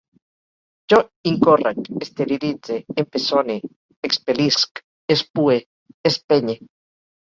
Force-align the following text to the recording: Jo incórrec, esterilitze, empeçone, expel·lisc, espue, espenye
Jo 0.93 1.01
incórrec, 1.31 1.83
esterilitze, 2.07 2.79
empeçone, 3.05 3.61
expel·lisc, 4.13 4.85
espue, 5.21 5.63
espenye 6.15 6.63